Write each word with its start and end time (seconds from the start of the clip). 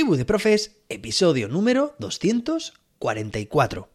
Tribu 0.00 0.16
de 0.16 0.24
Profes, 0.24 0.78
episodio 0.88 1.46
número 1.46 1.94
244. 1.98 3.90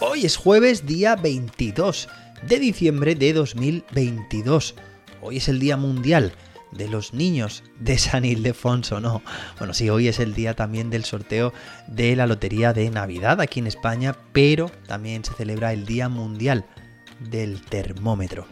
Hoy 0.00 0.24
es 0.24 0.36
jueves 0.36 0.86
día 0.86 1.14
22 1.14 2.08
de 2.48 2.58
diciembre 2.58 3.14
de 3.14 3.32
2022. 3.32 4.74
Hoy 5.22 5.36
es 5.36 5.48
el 5.48 5.60
Día 5.60 5.76
Mundial 5.76 6.32
de 6.76 6.88
los 6.88 7.12
Niños 7.12 7.62
de 7.78 7.98
San 7.98 8.24
Ildefonso, 8.24 9.00
no. 9.00 9.22
Bueno, 9.58 9.74
sí, 9.74 9.90
hoy 9.90 10.08
es 10.08 10.18
el 10.18 10.34
día 10.34 10.54
también 10.54 10.90
del 10.90 11.04
sorteo 11.04 11.52
de 11.86 12.16
la 12.16 12.26
Lotería 12.26 12.72
de 12.72 12.90
Navidad 12.90 13.40
aquí 13.40 13.60
en 13.60 13.66
España, 13.66 14.16
pero 14.32 14.70
también 14.86 15.24
se 15.24 15.34
celebra 15.34 15.72
el 15.72 15.86
Día 15.86 16.08
Mundial 16.08 16.66
del 17.20 17.60
Termómetro. 17.62 18.46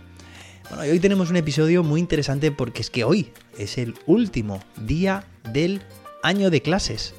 Bueno, 0.68 0.86
y 0.86 0.90
hoy 0.90 1.00
tenemos 1.00 1.30
un 1.30 1.36
episodio 1.36 1.82
muy 1.82 2.00
interesante 2.00 2.50
porque 2.50 2.80
es 2.80 2.90
que 2.90 3.04
hoy 3.04 3.32
es 3.58 3.76
el 3.76 3.94
último 4.06 4.60
día 4.76 5.24
del 5.52 5.82
año 6.22 6.50
de 6.50 6.62
clases. 6.62 7.14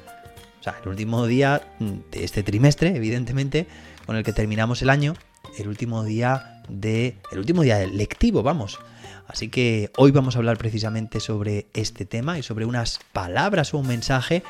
O 0.60 0.62
sea, 0.62 0.76
el 0.82 0.88
último 0.88 1.26
día 1.26 1.62
de 1.78 2.24
este 2.24 2.42
trimestre, 2.42 2.96
evidentemente, 2.96 3.68
con 4.04 4.16
el 4.16 4.24
que 4.24 4.32
terminamos 4.32 4.82
el 4.82 4.90
año, 4.90 5.14
el 5.58 5.68
último 5.68 6.02
día 6.02 6.62
de 6.68 7.16
el 7.30 7.38
último 7.38 7.62
día 7.62 7.86
lectivo, 7.86 8.42
vamos. 8.42 8.80
Así 9.28 9.48
que 9.48 9.90
hoy 9.96 10.12
vamos 10.12 10.36
a 10.36 10.38
hablar 10.38 10.56
precisamente 10.56 11.20
sobre 11.20 11.66
este 11.74 12.04
tema 12.04 12.38
y 12.38 12.42
sobre 12.42 12.64
unas 12.64 13.00
palabras 13.12 13.74
o 13.74 13.78
un 13.78 13.88
mensaje 13.88 14.42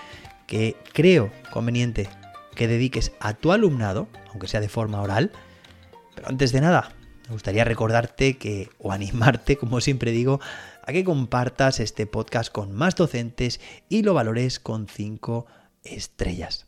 que 0.47 0.77
creo 0.93 1.33
conveniente 1.51 2.09
que 2.55 2.69
dediques 2.69 3.13
a 3.21 3.35
tu 3.35 3.53
alumnado, 3.53 4.09
aunque 4.31 4.49
sea 4.49 4.61
de 4.61 4.69
forma 4.69 5.01
oral. 5.01 5.33
Pero 6.15 6.29
antes 6.29 6.53
de 6.53 6.61
nada, 6.61 6.93
me 7.27 7.33
gustaría 7.33 7.65
recordarte 7.65 8.37
que, 8.39 8.71
o 8.79 8.93
animarte, 8.93 9.57
como 9.57 9.81
siempre 9.81 10.11
digo, 10.11 10.41
a 10.83 10.93
que 10.93 11.05
compartas 11.05 11.81
este 11.81 12.07
podcast 12.07 12.53
con 12.53 12.73
más 12.73 12.95
docentes 12.95 13.61
y 13.89 14.03
lo 14.03 14.15
valores 14.15 14.61
con 14.61 14.89
5 14.89 15.47
estrellas. 15.85 16.67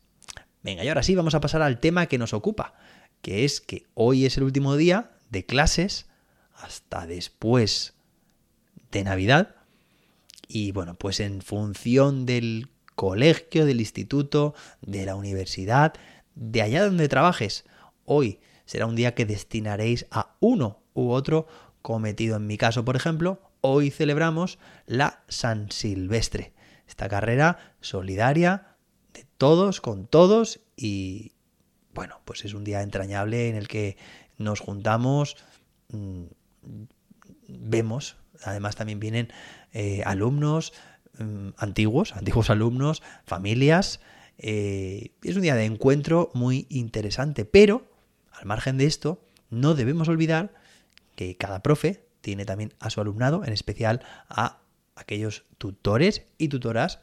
Venga, 0.62 0.84
y 0.84 0.88
ahora 0.88 1.02
sí 1.02 1.14
vamos 1.14 1.34
a 1.34 1.40
pasar 1.40 1.62
al 1.62 1.78
tema 1.80 2.06
que 2.06 2.18
nos 2.18 2.32
ocupa, 2.32 2.74
que 3.22 3.44
es 3.44 3.60
que 3.60 3.86
hoy 3.94 4.26
es 4.26 4.36
el 4.36 4.42
último 4.42 4.76
día 4.76 5.12
de 5.30 5.46
clases 5.46 6.06
hasta 6.54 7.06
después 7.06 7.94
de 8.90 9.04
Navidad. 9.04 9.56
Y 10.46 10.72
bueno, 10.72 10.94
pues 10.94 11.20
en 11.20 11.42
función 11.42 12.26
del 12.26 12.68
colegio, 12.94 13.66
del 13.66 13.80
instituto, 13.80 14.54
de 14.80 15.06
la 15.06 15.14
universidad, 15.14 15.94
de 16.34 16.62
allá 16.62 16.84
donde 16.84 17.08
trabajes, 17.08 17.64
hoy 18.04 18.40
será 18.64 18.86
un 18.86 18.96
día 18.96 19.14
que 19.14 19.26
destinaréis 19.26 20.06
a 20.10 20.36
uno 20.40 20.82
u 20.94 21.10
otro 21.10 21.46
cometido. 21.82 22.36
En 22.36 22.46
mi 22.46 22.56
caso, 22.56 22.84
por 22.84 22.96
ejemplo, 22.96 23.40
hoy 23.60 23.90
celebramos 23.90 24.58
la 24.86 25.22
San 25.28 25.70
Silvestre, 25.70 26.52
esta 26.86 27.08
carrera 27.08 27.74
solidaria 27.80 28.76
de 29.12 29.26
todos 29.36 29.80
con 29.80 30.06
todos 30.06 30.60
y 30.76 31.32
bueno, 31.94 32.20
pues 32.24 32.44
es 32.44 32.54
un 32.54 32.64
día 32.64 32.82
entrañable 32.82 33.48
en 33.48 33.56
el 33.56 33.68
que 33.68 33.96
nos 34.36 34.60
juntamos, 34.60 35.36
mm, 35.90 36.24
vemos 37.48 38.16
Además 38.44 38.76
también 38.76 39.00
vienen 39.00 39.32
eh, 39.72 40.02
alumnos 40.04 40.72
mm, 41.18 41.50
antiguos, 41.56 42.14
antiguos 42.14 42.50
alumnos, 42.50 43.02
familias. 43.24 44.00
Eh, 44.38 45.12
es 45.22 45.36
un 45.36 45.42
día 45.42 45.54
de 45.54 45.64
encuentro 45.64 46.30
muy 46.34 46.66
interesante, 46.68 47.44
pero 47.44 47.86
al 48.32 48.46
margen 48.46 48.78
de 48.78 48.86
esto, 48.86 49.20
no 49.50 49.74
debemos 49.74 50.08
olvidar 50.08 50.54
que 51.16 51.36
cada 51.36 51.62
profe 51.62 52.04
tiene 52.20 52.44
también 52.44 52.74
a 52.78 52.90
su 52.90 53.00
alumnado, 53.00 53.44
en 53.44 53.52
especial 53.52 54.02
a 54.28 54.58
aquellos 54.94 55.44
tutores 55.58 56.22
y 56.38 56.48
tutoras 56.48 57.00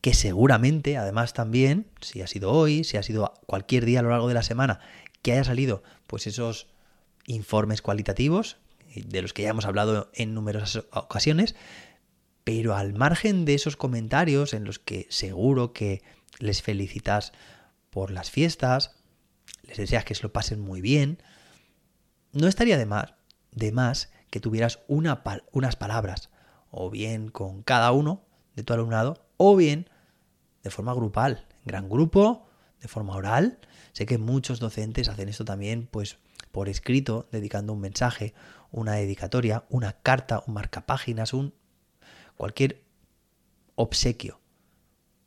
que 0.00 0.12
seguramente, 0.12 0.98
además 0.98 1.32
también, 1.32 1.86
si 2.00 2.20
ha 2.20 2.26
sido 2.26 2.52
hoy, 2.52 2.84
si 2.84 2.98
ha 2.98 3.02
sido 3.02 3.32
cualquier 3.46 3.86
día 3.86 4.00
a 4.00 4.02
lo 4.02 4.10
largo 4.10 4.28
de 4.28 4.34
la 4.34 4.42
semana, 4.42 4.80
que 5.22 5.32
haya 5.32 5.44
salido 5.44 5.82
pues 6.06 6.26
esos 6.26 6.68
informes 7.26 7.80
cualitativos 7.80 8.58
de 9.02 9.22
los 9.22 9.32
que 9.32 9.42
ya 9.42 9.50
hemos 9.50 9.64
hablado 9.64 10.10
en 10.14 10.34
numerosas 10.34 10.84
ocasiones, 10.92 11.54
pero 12.44 12.76
al 12.76 12.92
margen 12.92 13.44
de 13.44 13.54
esos 13.54 13.76
comentarios 13.76 14.54
en 14.54 14.64
los 14.64 14.78
que 14.78 15.06
seguro 15.10 15.72
que 15.72 16.02
les 16.38 16.62
felicitas 16.62 17.32
por 17.90 18.10
las 18.10 18.30
fiestas, 18.30 18.96
les 19.62 19.78
deseas 19.78 20.04
que 20.04 20.14
se 20.14 20.22
lo 20.22 20.32
pasen 20.32 20.60
muy 20.60 20.80
bien, 20.80 21.22
no 22.32 22.48
estaría 22.48 22.76
de 22.76 22.86
más, 22.86 23.14
de 23.52 23.72
más 23.72 24.10
que 24.30 24.40
tuvieras 24.40 24.80
una, 24.88 25.22
unas 25.52 25.76
palabras, 25.76 26.30
o 26.70 26.90
bien 26.90 27.28
con 27.28 27.62
cada 27.62 27.92
uno 27.92 28.24
de 28.56 28.64
tu 28.64 28.72
alumnado, 28.72 29.26
o 29.36 29.56
bien 29.56 29.88
de 30.62 30.70
forma 30.70 30.92
grupal, 30.94 31.46
en 31.50 31.66
gran 31.66 31.88
grupo, 31.88 32.48
de 32.80 32.88
forma 32.88 33.14
oral. 33.14 33.58
Sé 33.92 34.06
que 34.06 34.18
muchos 34.18 34.58
docentes 34.58 35.08
hacen 35.08 35.28
esto 35.28 35.44
también, 35.44 35.86
pues 35.90 36.18
por 36.54 36.68
escrito, 36.68 37.28
dedicando 37.32 37.72
un 37.72 37.80
mensaje, 37.80 38.32
una 38.70 38.92
dedicatoria, 38.92 39.64
una 39.70 39.94
carta, 39.94 40.44
un 40.46 40.54
marcapáginas, 40.54 41.34
un 41.34 41.52
cualquier 42.36 42.84
obsequio 43.74 44.40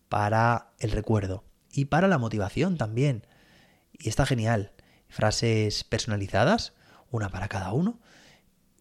para 0.08 0.72
el 0.80 0.92
recuerdo 0.92 1.44
y 1.70 1.86
para 1.86 2.08
la 2.08 2.18
motivación 2.18 2.78
también. 2.78 3.28
Y 3.92 4.08
está 4.08 4.26
genial. 4.26 4.72
Frases 5.10 5.84
personalizadas, 5.84 6.72
una 7.12 7.28
para 7.28 7.50
cada 7.50 7.74
uno. 7.74 8.00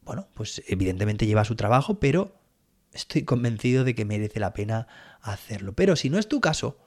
Bueno, 0.03 0.29
pues 0.33 0.63
evidentemente 0.69 1.27
lleva 1.27 1.45
su 1.45 1.57
trabajo, 1.57 1.99
pero 1.99 2.41
estoy 2.93 3.25
convencido 3.25 3.83
de 3.83 3.97
que 3.97 4.05
merece 4.05 4.39
la 4.39 4.53
pena 4.53 4.87
hacerlo. 5.21 5.73
Pero 5.73 5.97
si 5.97 6.11
no 6.11 6.19
es 6.21 6.29
tu 6.29 6.41
caso, 6.41 6.79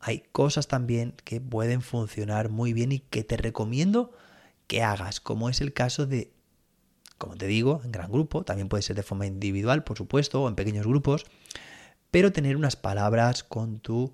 hay 0.00 0.20
cosas 0.32 0.66
también 0.66 1.14
que 1.24 1.42
pueden 1.42 1.82
funcionar 1.82 2.48
muy 2.48 2.72
bien 2.72 2.90
y 2.90 3.00
que 3.00 3.22
te 3.22 3.36
recomiendo 3.36 4.12
que 4.66 4.82
hagas, 4.82 5.20
como 5.20 5.48
es 5.48 5.60
el 5.60 5.72
caso 5.72 6.06
de, 6.06 6.32
como 7.18 7.36
te 7.36 7.46
digo, 7.46 7.80
en 7.84 7.92
gran 7.92 8.10
grupo, 8.10 8.44
también 8.44 8.68
puede 8.68 8.82
ser 8.82 8.96
de 8.96 9.02
forma 9.02 9.26
individual, 9.26 9.84
por 9.84 9.96
supuesto, 9.96 10.42
o 10.42 10.48
en 10.48 10.54
pequeños 10.54 10.86
grupos, 10.86 11.24
pero 12.10 12.32
tener 12.32 12.56
unas 12.56 12.76
palabras 12.76 13.44
con 13.44 13.80
tu, 13.80 14.12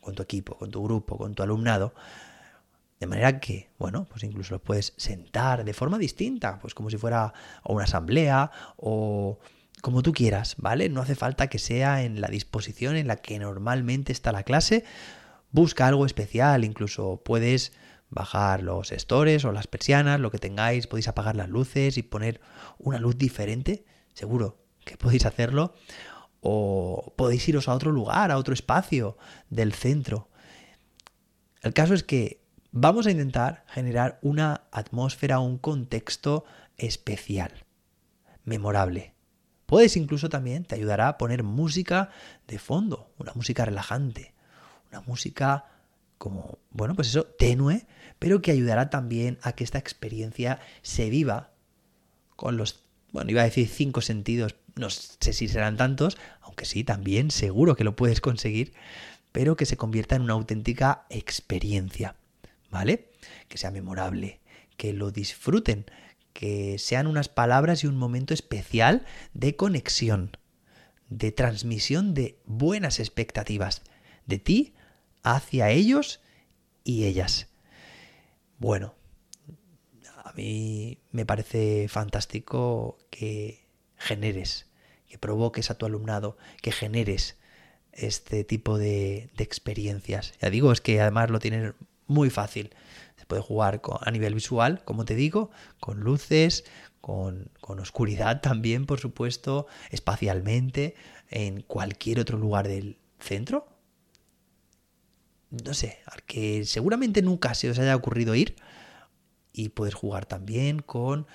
con 0.00 0.14
tu 0.14 0.22
equipo, 0.22 0.56
con 0.56 0.70
tu 0.70 0.82
grupo, 0.82 1.16
con 1.16 1.34
tu 1.34 1.42
alumnado, 1.42 1.94
de 3.00 3.06
manera 3.06 3.40
que, 3.40 3.70
bueno, 3.78 4.06
pues 4.08 4.22
incluso 4.24 4.54
lo 4.54 4.62
puedes 4.62 4.94
sentar 4.96 5.64
de 5.64 5.74
forma 5.74 5.98
distinta, 5.98 6.58
pues 6.58 6.74
como 6.74 6.90
si 6.90 6.96
fuera 6.96 7.34
una 7.64 7.84
asamblea 7.84 8.50
o 8.76 9.38
como 9.82 10.02
tú 10.02 10.12
quieras, 10.12 10.54
¿vale? 10.56 10.88
No 10.88 11.02
hace 11.02 11.14
falta 11.14 11.48
que 11.48 11.58
sea 11.58 12.02
en 12.04 12.20
la 12.20 12.28
disposición 12.28 12.96
en 12.96 13.06
la 13.06 13.16
que 13.16 13.38
normalmente 13.38 14.12
está 14.12 14.32
la 14.32 14.42
clase. 14.42 14.84
Busca 15.50 15.86
algo 15.86 16.06
especial, 16.06 16.64
incluso 16.64 17.20
puedes 17.22 17.72
bajar 18.14 18.62
los 18.62 18.92
estores 18.92 19.44
o 19.44 19.52
las 19.52 19.66
persianas, 19.66 20.20
lo 20.20 20.30
que 20.30 20.38
tengáis, 20.38 20.86
podéis 20.86 21.08
apagar 21.08 21.36
las 21.36 21.48
luces 21.48 21.98
y 21.98 22.02
poner 22.02 22.40
una 22.78 22.98
luz 22.98 23.18
diferente, 23.18 23.84
seguro 24.14 24.64
que 24.84 24.96
podéis 24.96 25.26
hacerlo, 25.26 25.74
o 26.40 27.12
podéis 27.16 27.48
iros 27.48 27.68
a 27.68 27.74
otro 27.74 27.90
lugar, 27.90 28.30
a 28.30 28.38
otro 28.38 28.54
espacio 28.54 29.16
del 29.50 29.72
centro. 29.72 30.28
El 31.62 31.72
caso 31.72 31.94
es 31.94 32.04
que 32.04 32.42
vamos 32.70 33.06
a 33.06 33.10
intentar 33.10 33.64
generar 33.68 34.18
una 34.22 34.62
atmósfera, 34.70 35.40
un 35.40 35.58
contexto 35.58 36.44
especial, 36.76 37.64
memorable. 38.44 39.14
Puedes 39.66 39.96
incluso 39.96 40.28
también, 40.28 40.64
te 40.64 40.74
ayudará 40.74 41.08
a 41.08 41.18
poner 41.18 41.42
música 41.42 42.10
de 42.46 42.58
fondo, 42.58 43.10
una 43.18 43.32
música 43.34 43.64
relajante, 43.64 44.34
una 44.90 45.00
música 45.00 45.64
como, 46.24 46.58
bueno, 46.70 46.94
pues 46.94 47.08
eso, 47.08 47.26
tenue, 47.26 47.86
pero 48.18 48.40
que 48.40 48.50
ayudará 48.50 48.88
también 48.88 49.38
a 49.42 49.52
que 49.52 49.62
esta 49.62 49.76
experiencia 49.76 50.58
se 50.80 51.10
viva 51.10 51.52
con 52.34 52.56
los, 52.56 52.82
bueno, 53.12 53.30
iba 53.30 53.42
a 53.42 53.44
decir 53.44 53.68
cinco 53.68 54.00
sentidos, 54.00 54.56
no 54.74 54.88
sé 54.88 55.34
si 55.34 55.48
serán 55.48 55.76
tantos, 55.76 56.16
aunque 56.40 56.64
sí, 56.64 56.82
también 56.82 57.30
seguro 57.30 57.76
que 57.76 57.84
lo 57.84 57.94
puedes 57.94 58.22
conseguir, 58.22 58.72
pero 59.32 59.54
que 59.54 59.66
se 59.66 59.76
convierta 59.76 60.16
en 60.16 60.22
una 60.22 60.32
auténtica 60.32 61.04
experiencia, 61.10 62.16
¿vale? 62.70 63.10
Que 63.48 63.58
sea 63.58 63.70
memorable, 63.70 64.40
que 64.78 64.94
lo 64.94 65.10
disfruten, 65.10 65.84
que 66.32 66.78
sean 66.78 67.06
unas 67.06 67.28
palabras 67.28 67.84
y 67.84 67.86
un 67.86 67.98
momento 67.98 68.32
especial 68.32 69.04
de 69.34 69.56
conexión, 69.56 70.38
de 71.10 71.32
transmisión 71.32 72.14
de 72.14 72.38
buenas 72.46 72.98
expectativas 72.98 73.82
de 74.24 74.38
ti 74.38 74.74
hacia 75.24 75.70
ellos 75.70 76.20
y 76.84 77.06
ellas. 77.06 77.48
Bueno, 78.58 78.94
a 80.22 80.32
mí 80.34 80.98
me 81.10 81.26
parece 81.26 81.88
fantástico 81.88 82.98
que 83.10 83.66
generes, 83.96 84.68
que 85.08 85.18
provoques 85.18 85.70
a 85.70 85.74
tu 85.74 85.86
alumnado, 85.86 86.36
que 86.62 86.70
generes 86.70 87.36
este 87.92 88.44
tipo 88.44 88.78
de, 88.78 89.30
experiencias. 89.38 90.34
Ya 90.40 90.50
digo, 90.50 90.70
es 90.70 90.80
que 90.80 91.00
además 91.00 91.30
lo 91.30 91.40
tienen 91.40 91.74
muy 92.06 92.30
fácil. 92.30 92.74
Se 93.16 93.26
puede 93.26 93.42
jugar 93.42 93.80
a 94.00 94.10
nivel 94.10 94.34
visual, 94.34 94.82
como 94.84 95.04
te 95.04 95.14
digo, 95.14 95.50
con 95.80 96.00
luces, 96.00 96.64
con, 97.00 97.50
con, 97.60 97.80
oscuridad 97.80 98.40
también, 98.40 98.86
por 98.86 99.00
supuesto, 99.00 99.66
espacialmente, 99.90 100.94
en 101.30 101.62
cualquier 101.62 102.20
otro 102.20 102.36
lugar 102.36 102.68
del 102.68 102.98
centro. 103.18 103.73
No 105.64 105.74
sé, 105.74 105.98
al 106.06 106.22
que 106.24 106.64
seguramente 106.64 107.22
nunca 107.22 107.54
se 107.54 107.70
os 107.70 107.78
haya 107.78 107.96
ocurrido 107.96 108.34
ir. 108.34 108.56
Y 109.52 109.68
puedes 109.68 109.94
jugar 109.94 110.26
también 110.26 110.80
con 110.80 111.26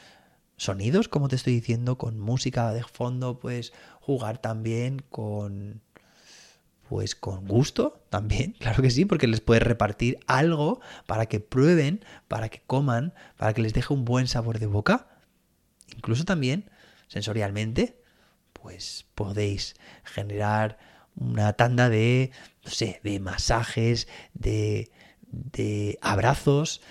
sonidos, 0.57 1.07
como 1.07 1.29
te 1.29 1.37
estoy 1.37 1.53
diciendo, 1.53 1.97
con 1.97 2.19
música 2.19 2.73
de 2.73 2.83
fondo, 2.83 3.39
puedes 3.39 3.71
jugar 4.01 4.39
también 4.39 5.01
con 5.09 5.81
pues 6.89 7.13
con 7.13 7.47
gusto 7.47 8.03
también, 8.09 8.53
claro 8.59 8.81
que 8.81 8.89
sí, 8.89 9.05
porque 9.05 9.27
les 9.27 9.41
puedes 9.41 9.63
repartir 9.63 10.19
algo 10.25 10.81
para 11.05 11.27
que 11.27 11.39
prueben, 11.39 12.03
para 12.27 12.49
que 12.49 12.61
coman, 12.65 13.13
para 13.37 13.53
que 13.53 13.61
les 13.61 13.73
deje 13.73 13.93
un 13.93 14.05
buen 14.05 14.27
sabor 14.27 14.57
de 14.59 14.65
boca. 14.65 15.07
Incluso 15.95 16.25
también 16.25 16.69
sensorialmente, 17.07 18.01
pues 18.53 19.05
podéis 19.13 19.75
generar 20.03 20.79
una 21.19 21.53
tanda 21.53 21.89
de, 21.89 22.31
no 22.63 22.71
sé, 22.71 22.99
de 23.03 23.19
masajes, 23.19 24.07
de, 24.33 24.91
de 25.21 25.99
abrazos, 26.01 26.81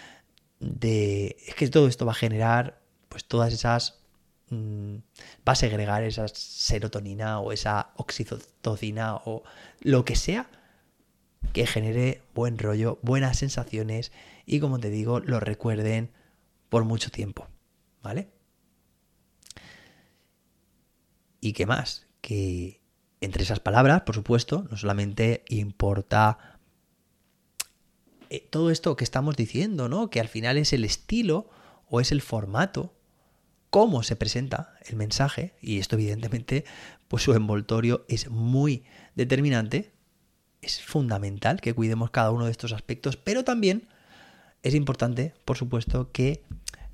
de... 0.60 1.36
Es 1.46 1.54
que 1.54 1.68
todo 1.68 1.88
esto 1.88 2.06
va 2.06 2.12
a 2.12 2.16
generar 2.16 2.80
pues 3.08 3.24
todas 3.24 3.52
esas 3.52 3.98
Mm, 4.50 4.96
va 5.46 5.52
a 5.52 5.54
segregar 5.54 6.02
esa 6.04 6.26
serotonina 6.28 7.40
o 7.40 7.52
esa 7.52 7.90
oxitocina 7.96 9.16
o 9.16 9.42
lo 9.80 10.04
que 10.06 10.16
sea 10.16 10.48
que 11.52 11.66
genere 11.66 12.22
buen 12.34 12.58
rollo, 12.58 12.98
buenas 13.02 13.38
sensaciones 13.38 14.10
y 14.46 14.60
como 14.60 14.78
te 14.80 14.90
digo, 14.90 15.20
lo 15.20 15.40
recuerden 15.40 16.10
por 16.70 16.84
mucho 16.84 17.10
tiempo, 17.10 17.46
¿vale? 18.02 18.28
¿Y 21.40 21.52
qué 21.52 21.66
más? 21.66 22.06
Que 22.20 22.77
entre 23.20 23.42
esas 23.42 23.60
palabras, 23.60 24.02
por 24.02 24.14
supuesto, 24.14 24.66
no 24.70 24.76
solamente 24.76 25.44
importa 25.48 26.58
eh, 28.30 28.46
todo 28.50 28.70
esto 28.70 28.96
que 28.96 29.04
estamos 29.04 29.36
diciendo, 29.36 29.88
¿no? 29.88 30.10
Que 30.10 30.20
al 30.20 30.28
final 30.28 30.56
es 30.56 30.72
el 30.72 30.84
estilo 30.84 31.48
o 31.88 32.00
es 32.00 32.12
el 32.12 32.20
formato 32.20 32.94
cómo 33.70 34.02
se 34.02 34.16
presenta 34.16 34.74
el 34.86 34.96
mensaje, 34.96 35.54
y 35.60 35.78
esto 35.78 35.96
evidentemente, 35.96 36.64
pues 37.08 37.22
su 37.22 37.34
envoltorio 37.34 38.04
es 38.08 38.30
muy 38.30 38.84
determinante, 39.14 39.92
es 40.62 40.82
fundamental 40.82 41.60
que 41.60 41.74
cuidemos 41.74 42.10
cada 42.10 42.30
uno 42.30 42.46
de 42.46 42.50
estos 42.50 42.72
aspectos, 42.72 43.16
pero 43.16 43.44
también 43.44 43.88
es 44.62 44.74
importante, 44.74 45.34
por 45.44 45.56
supuesto, 45.56 46.10
que 46.12 46.44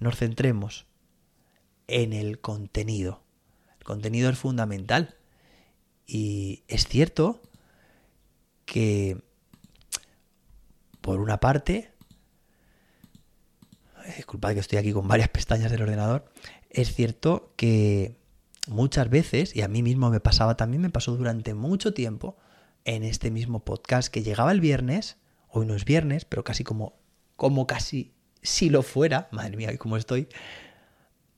nos 0.00 0.16
centremos 0.16 0.86
en 1.86 2.12
el 2.12 2.40
contenido. 2.40 3.22
El 3.78 3.84
contenido 3.84 4.30
es 4.30 4.38
fundamental. 4.38 5.16
Y 6.06 6.64
es 6.68 6.86
cierto 6.86 7.40
que, 8.64 9.22
por 11.00 11.20
una 11.20 11.40
parte, 11.40 11.92
disculpad 14.16 14.54
que 14.54 14.60
estoy 14.60 14.78
aquí 14.78 14.92
con 14.92 15.08
varias 15.08 15.28
pestañas 15.30 15.70
del 15.70 15.82
ordenador, 15.82 16.24
es 16.70 16.94
cierto 16.94 17.52
que 17.56 18.16
muchas 18.66 19.08
veces, 19.08 19.54
y 19.54 19.62
a 19.62 19.68
mí 19.68 19.82
mismo 19.82 20.10
me 20.10 20.20
pasaba 20.20 20.56
también, 20.56 20.82
me 20.82 20.90
pasó 20.90 21.16
durante 21.16 21.54
mucho 21.54 21.94
tiempo 21.94 22.36
en 22.84 23.02
este 23.02 23.30
mismo 23.30 23.64
podcast, 23.64 24.08
que 24.08 24.22
llegaba 24.22 24.52
el 24.52 24.60
viernes, 24.60 25.16
hoy 25.48 25.66
no 25.66 25.74
es 25.74 25.84
viernes, 25.84 26.24
pero 26.24 26.44
casi 26.44 26.64
como, 26.64 26.98
como 27.36 27.66
casi 27.66 28.12
si 28.42 28.68
lo 28.68 28.82
fuera, 28.82 29.28
madre 29.32 29.56
mía, 29.56 29.76
cómo 29.78 29.96
estoy, 29.96 30.28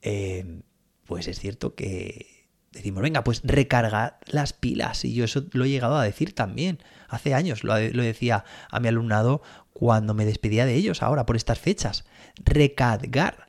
eh, 0.03 0.63
pues 1.05 1.29
es 1.29 1.39
cierto 1.39 1.75
que 1.75 2.36
decimos, 2.77 3.03
venga, 3.03 3.25
pues 3.25 3.43
recarga 3.45 4.19
las 4.27 4.53
pilas. 4.53 5.05
Y 5.05 5.15
yo 5.15 5.25
eso 5.25 5.45
lo 5.53 5.65
he 5.65 5.71
llegado 5.71 5.97
a 5.97 6.05
decir 6.05 6.35
también. 6.35 6.79
Hace 7.09 7.35
años 7.35 7.65
lo, 7.65 7.79
lo 7.79 8.03
decía 8.03 8.45
a 8.71 8.81
mi 8.81 8.89
alumnado 8.89 9.43
cuando 9.73 10.15
me 10.15 10.25
despedía 10.25 10.67
de 10.67 10.75
ellos 10.75 11.03
ahora 11.03 11.27
por 11.27 11.37
estas 11.37 11.59
fechas. 11.59 12.05
Recargar 12.45 13.47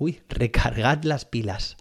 uy, 0.00 0.22
recargad 0.28 1.04
las 1.04 1.24
pilas. 1.24 1.76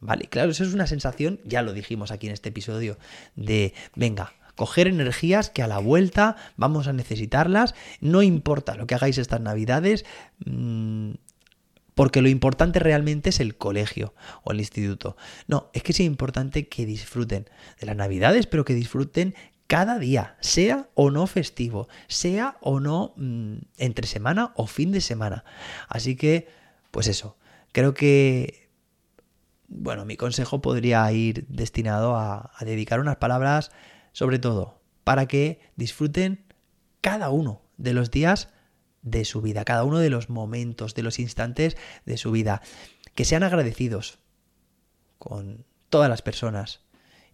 Vale, 0.00 0.26
claro, 0.26 0.50
eso 0.50 0.64
es 0.64 0.72
una 0.72 0.86
sensación, 0.86 1.40
ya 1.44 1.60
lo 1.62 1.72
dijimos 1.72 2.10
aquí 2.10 2.26
en 2.28 2.32
este 2.32 2.50
episodio, 2.50 2.98
de, 3.36 3.74
venga, 3.94 4.32
coger 4.54 4.86
energías 4.86 5.50
que 5.50 5.62
a 5.62 5.66
la 5.66 5.78
vuelta 5.78 6.36
vamos 6.56 6.86
a 6.88 6.92
necesitarlas, 6.92 7.74
no 8.00 8.22
importa 8.22 8.76
lo 8.76 8.86
que 8.86 8.94
hagáis 8.94 9.18
estas 9.18 9.40
navidades, 9.40 10.04
mm, 10.44 11.12
porque 11.94 12.22
lo 12.22 12.28
importante 12.28 12.78
realmente 12.78 13.30
es 13.30 13.40
el 13.40 13.56
colegio 13.56 14.14
o 14.42 14.52
el 14.52 14.60
instituto. 14.60 15.16
No, 15.46 15.70
es 15.72 15.82
que 15.82 15.92
es 15.92 16.00
importante 16.00 16.68
que 16.68 16.86
disfruten 16.86 17.48
de 17.80 17.86
las 17.86 17.96
navidades, 17.96 18.46
pero 18.46 18.64
que 18.64 18.74
disfruten 18.74 19.34
cada 19.66 19.98
día, 19.98 20.36
sea 20.40 20.88
o 20.94 21.10
no 21.10 21.26
festivo, 21.26 21.88
sea 22.06 22.58
o 22.60 22.80
no 22.80 23.14
mm, 23.16 23.56
entre 23.78 24.06
semana 24.06 24.52
o 24.56 24.66
fin 24.66 24.92
de 24.92 25.00
semana. 25.00 25.44
Así 25.88 26.16
que, 26.16 26.48
pues 26.90 27.06
eso, 27.08 27.36
Creo 27.74 27.92
que, 27.92 28.70
bueno, 29.66 30.04
mi 30.04 30.16
consejo 30.16 30.62
podría 30.62 31.10
ir 31.10 31.44
destinado 31.48 32.14
a, 32.14 32.52
dedicar 32.60 33.00
unas 33.00 33.16
palabras, 33.16 33.72
sobre 34.12 34.38
todo, 34.38 34.80
para 35.02 35.26
que 35.26 35.58
disfruten 35.74 36.44
cada 37.00 37.30
uno 37.30 37.62
de 37.76 37.92
los 37.92 38.12
días 38.12 38.48
de 39.04 39.24
su 39.24 39.40
vida, 39.40 39.64
cada 39.64 39.84
uno 39.84 40.00
de 40.00 40.10
los 40.10 40.28
momentos, 40.28 40.94
de 40.94 41.02
los 41.04 41.20
instantes 41.20 41.76
de 42.04 42.16
su 42.16 42.32
vida. 42.32 42.60
Que 43.14 43.24
sean 43.24 43.44
agradecidos 43.44 44.18
con 45.18 45.64
todas 45.88 46.10
las 46.10 46.22
personas 46.22 46.80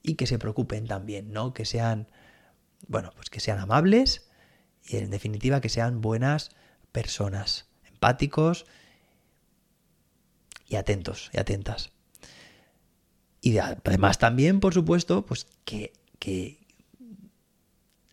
y 0.02 0.16
que 0.16 0.26
se 0.26 0.38
preocupen 0.38 0.86
también, 0.86 1.32
¿no? 1.32 1.54
Que 1.54 1.64
sean, 1.64 2.08
bueno, 2.88 3.12
pues 3.16 3.30
que 3.30 3.40
sean 3.40 3.58
amables 3.58 4.28
y 4.84 4.96
en 4.96 5.10
definitiva 5.10 5.60
que 5.60 5.68
sean 5.68 6.00
buenas 6.00 6.50
personas, 6.92 7.68
empáticos 7.84 8.66
y 10.66 10.76
atentos 10.76 11.30
y 11.32 11.38
atentas. 11.38 11.92
Y 13.40 13.58
además 13.58 14.18
también, 14.18 14.60
por 14.60 14.74
supuesto, 14.74 15.24
pues 15.24 15.46
que, 15.64 15.92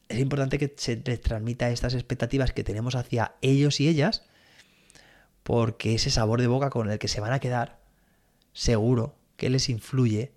es 0.09 0.19
importante 0.19 0.57
que 0.57 0.73
se 0.77 1.01
les 1.03 1.21
transmita 1.21 1.69
estas 1.69 1.93
expectativas 1.93 2.53
que 2.53 2.63
tenemos 2.63 2.95
hacia 2.95 3.35
ellos 3.41 3.79
y 3.79 3.87
ellas, 3.87 4.23
porque 5.43 5.95
ese 5.95 6.11
sabor 6.11 6.41
de 6.41 6.47
boca 6.47 6.69
con 6.69 6.89
el 6.89 6.99
que 6.99 7.07
se 7.07 7.19
van 7.19 7.33
a 7.33 7.39
quedar, 7.39 7.79
seguro 8.53 9.15
que 9.35 9.49
les 9.49 9.69
influye 9.69 10.31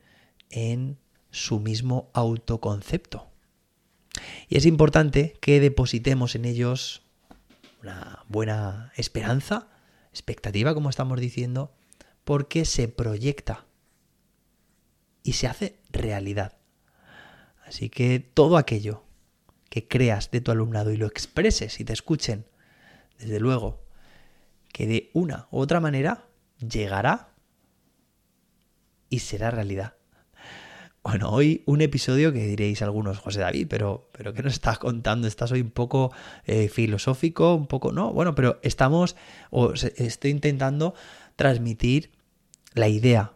en 0.50 0.99
su 1.30 1.61
mismo 1.61 2.11
autoconcepto. 2.12 3.28
Y 4.49 4.56
es 4.56 4.66
importante 4.66 5.37
que 5.40 5.61
depositemos 5.61 6.35
en 6.35 6.44
ellos 6.44 7.02
una 7.83 8.25
buena 8.28 8.92
esperanza, 8.97 9.68
expectativa, 10.11 10.75
como 10.75 10.90
estamos 10.90 11.21
diciendo, 11.21 11.73
porque 12.25 12.64
se 12.64 12.88
proyecta 12.88 13.66
y 15.23 15.35
se 15.35 15.47
hace 15.47 15.78
realidad. 15.90 16.59
Así 17.64 17.88
que 17.88 18.18
todo 18.18 18.56
aquello 18.56 19.04
que 19.70 19.88
creas 19.88 20.30
de 20.30 20.42
tu 20.42 20.50
alumnado 20.50 20.92
y 20.92 20.98
lo 20.98 21.06
expreses 21.06 21.80
y 21.80 21.84
te 21.84 21.94
escuchen, 21.94 22.44
desde 23.18 23.40
luego, 23.40 23.82
que 24.72 24.86
de 24.86 25.10
una 25.14 25.48
u 25.50 25.60
otra 25.60 25.80
manera 25.80 26.26
llegará 26.58 27.30
y 29.08 29.20
será 29.20 29.50
realidad. 29.50 29.94
Bueno, 31.02 31.30
hoy 31.30 31.62
un 31.64 31.80
episodio 31.80 32.30
que 32.30 32.46
diréis 32.46 32.82
algunos, 32.82 33.18
José 33.18 33.40
David, 33.40 33.68
pero, 33.70 34.10
pero 34.12 34.34
¿qué 34.34 34.42
nos 34.42 34.52
estás 34.52 34.78
contando? 34.78 35.26
Estás 35.26 35.50
hoy 35.50 35.62
un 35.62 35.70
poco 35.70 36.12
eh, 36.44 36.68
filosófico, 36.68 37.54
un 37.54 37.66
poco, 37.66 37.90
no, 37.90 38.12
bueno, 38.12 38.34
pero 38.34 38.60
estamos, 38.62 39.16
o 39.50 39.72
estoy 39.72 40.30
intentando 40.30 40.94
transmitir 41.36 42.10
la 42.74 42.88
idea 42.88 43.32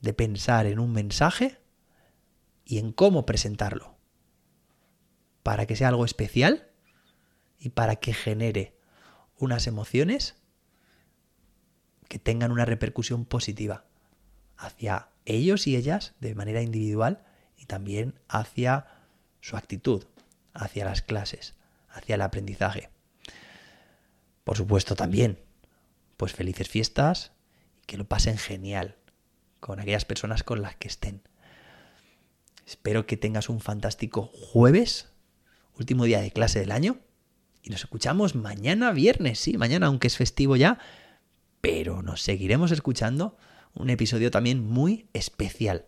de 0.00 0.12
pensar 0.12 0.66
en 0.66 0.80
un 0.80 0.92
mensaje 0.92 1.58
y 2.64 2.78
en 2.78 2.92
cómo 2.92 3.24
presentarlo, 3.26 3.93
para 5.44 5.66
que 5.66 5.76
sea 5.76 5.88
algo 5.88 6.06
especial 6.06 6.70
y 7.60 7.68
para 7.68 7.96
que 7.96 8.14
genere 8.14 8.74
unas 9.38 9.66
emociones 9.66 10.36
que 12.08 12.18
tengan 12.18 12.50
una 12.50 12.64
repercusión 12.64 13.26
positiva 13.26 13.84
hacia 14.56 15.10
ellos 15.26 15.66
y 15.66 15.76
ellas 15.76 16.14
de 16.18 16.34
manera 16.34 16.62
individual 16.62 17.24
y 17.58 17.66
también 17.66 18.18
hacia 18.26 18.86
su 19.42 19.58
actitud, 19.58 20.06
hacia 20.54 20.86
las 20.86 21.02
clases, 21.02 21.54
hacia 21.90 22.14
el 22.14 22.22
aprendizaje. 22.22 22.88
Por 24.44 24.56
supuesto 24.56 24.96
también, 24.96 25.38
pues 26.16 26.32
felices 26.32 26.70
fiestas, 26.70 27.32
que 27.86 27.98
lo 27.98 28.06
pasen 28.06 28.38
genial 28.38 28.96
con 29.60 29.78
aquellas 29.78 30.06
personas 30.06 30.42
con 30.42 30.62
las 30.62 30.76
que 30.76 30.88
estén. 30.88 31.20
Espero 32.66 33.06
que 33.06 33.18
tengas 33.18 33.50
un 33.50 33.60
fantástico 33.60 34.30
jueves 34.32 35.13
último 35.78 36.04
día 36.04 36.20
de 36.20 36.30
clase 36.30 36.60
del 36.60 36.72
año. 36.72 36.98
Y 37.62 37.70
nos 37.70 37.80
escuchamos 37.80 38.34
mañana 38.34 38.92
viernes, 38.92 39.38
sí, 39.38 39.56
mañana 39.56 39.86
aunque 39.86 40.08
es 40.08 40.16
festivo 40.16 40.56
ya, 40.56 40.78
pero 41.60 42.02
nos 42.02 42.22
seguiremos 42.22 42.72
escuchando 42.72 43.36
un 43.74 43.90
episodio 43.90 44.30
también 44.30 44.64
muy 44.64 45.08
especial. 45.12 45.86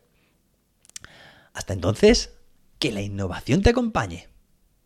Hasta 1.53 1.73
entonces, 1.73 2.35
que 2.79 2.93
la 2.93 3.03
innovación 3.03 3.63
te 3.63 3.71
acompañe. 3.71 4.29